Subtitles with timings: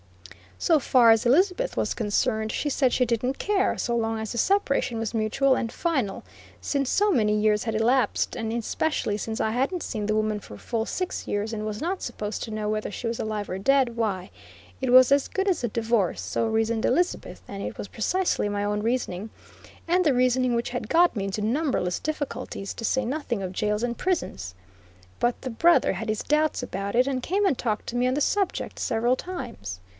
[0.57, 4.37] So far as Elizabeth was concerned, she said she didn't care; so long as the
[4.37, 6.23] separation was mutual and final,
[6.59, 10.57] since so many years had elapsed, and especially since I hadn't seen the woman for
[10.57, 13.95] full six years, and was not supposed to know whether she was alive or dead,
[13.95, 14.29] why,
[14.81, 18.63] it was as good as a divorce; so reasoned Elizabeth, and it was precisely my
[18.63, 19.31] own reasoning,
[19.87, 23.81] and the reasoning which had got me into numberless difficulties, to say nothing of jails
[23.83, 24.53] and prisons.
[25.19, 28.13] But the brother had his doubts about it, and came and talked to me on
[28.15, 29.79] the subject several times.